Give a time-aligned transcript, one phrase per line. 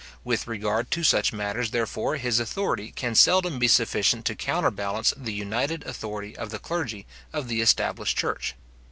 [0.23, 5.31] With regard to such matters, therefore, his authority can seldom be sufficient to counterbalance the
[5.31, 8.55] united authority of the clergy of the established church.